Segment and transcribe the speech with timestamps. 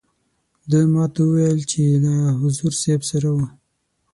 [0.69, 3.45] ده ما ته وویل چې له حضور صاحب سره وو.